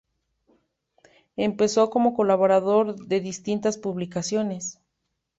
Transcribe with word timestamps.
Empezó 1.37 1.91
como 1.91 2.15
colaborador 2.15 2.95
de 3.05 3.19
distintas 3.19 3.77
publicaciones. 3.77 4.81